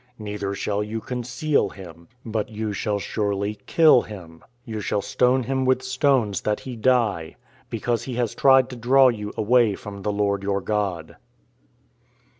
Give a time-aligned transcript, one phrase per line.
[0.17, 4.43] Neither shall you conceal him: But you shall surely kill him...
[4.65, 7.35] You shall stone him with stones that he die;
[7.69, 11.17] Because he has tried to draw you Away from the Lord your God."